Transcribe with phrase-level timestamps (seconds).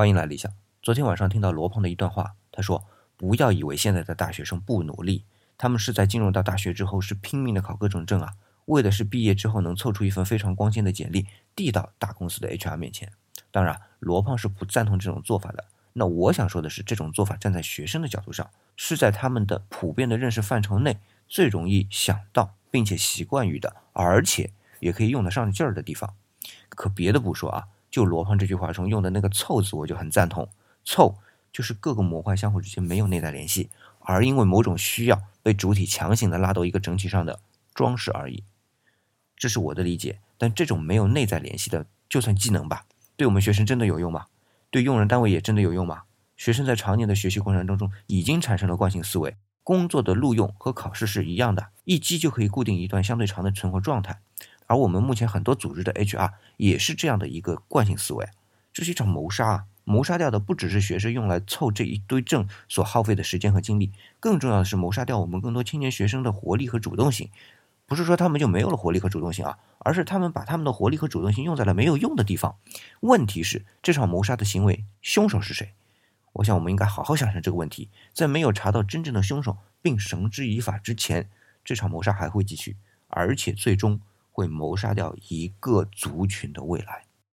[0.00, 0.50] 欢迎来理想。
[0.80, 2.86] 昨天晚上听到罗胖的一段话，他说
[3.18, 5.26] ：“不要以为现在的大学生不努力，
[5.58, 8.32] 他们是在进入到大学之后是拼命的考各种证啊，
[8.64, 13.12] 为的是毕业之后能凑出一份非常光鲜的简历递到大公司的 HR 面前。”
[13.52, 15.66] 当然，罗胖是不赞同这种做法的。
[15.92, 20.98] 那我想说的是，这种做法站在学生的角度上，是在他们的普遍的认识范畴内
[21.28, 26.14] 最容易想到并且习惯于的，而且也可以用得上劲儿的地方。
[26.70, 27.68] 可别的不说啊。
[27.90, 30.48] 就罗胖这句话中用的那个“凑”字，我就很赞同。
[30.84, 31.16] 凑
[31.52, 33.68] 就是各个模块相互之间没有内在联系，
[34.00, 37.40] 而因为某种需要被主体强行的拉到一个整体上的
[37.74, 38.44] 装饰而已。
[39.36, 40.18] 这是我的理解。
[40.38, 44.24] 但这种没有内在联系的，就算技能吧，对我们学生真的有用吗？
[44.70, 46.04] 对用人单位也真的有用吗？
[46.34, 54.20] 学生在常年的学习过程当中，已经产生了惯性思维，工作的录用和考试是一样的，一击就可以固定一段相对长的存活状态。
[54.70, 58.28] 而我们目前很多组织的 HR 也是这样的一个惯性思维，
[58.72, 59.64] 这是一场谋杀啊！
[59.82, 67.28] 谋杀掉的不只是学生用来凑这一堆证所耗费的时间和精力，更重要的是谋杀掉我们更多青年学生的活力和主动性。
[67.84, 72.54] 不是说他们就没有了活力和主动性啊，而是他们把他们的活力和主动性用在了没有用的地方。
[73.00, 75.72] 问题是这场谋杀的行为凶手是谁？
[76.34, 77.88] 我想我们应该好好想想这个问题。
[78.12, 81.28] 在没有查到真正的凶手并绳之以法之前，
[81.64, 82.76] 这场谋杀还会继续，
[83.08, 84.00] 而且最终。
[84.30, 87.09] 会谋杀掉一个族群的未来。